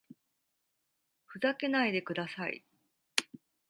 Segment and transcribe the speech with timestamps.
[1.27, 2.65] ふざけないでください